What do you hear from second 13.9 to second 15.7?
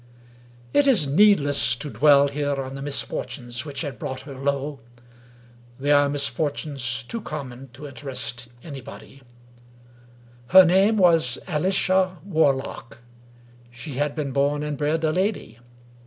had been born and bred a lady.